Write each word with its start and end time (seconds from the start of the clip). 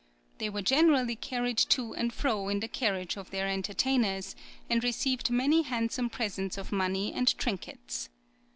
They 0.39 0.49
were 0.49 0.63
generally 0.63 1.15
carried 1.15 1.59
to 1.59 1.93
and 1.93 2.11
fro 2.11 2.49
in 2.49 2.59
the 2.59 2.67
carriage 2.67 3.17
of 3.17 3.29
their 3.29 3.47
entertainers, 3.47 4.35
and 4.67 4.83
received 4.83 5.29
many 5.29 5.61
handsome 5.61 6.09
presents 6.09 6.57
of 6.57 6.71
money 6.71 7.13
and 7.13 7.27
trinkets. 7.37 8.09